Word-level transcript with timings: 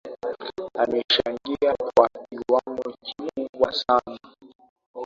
amechangia 0.73 1.75
kwa 1.75 2.09
kiwango 2.09 2.93
kikubwa 3.03 3.73
sana 3.73 4.19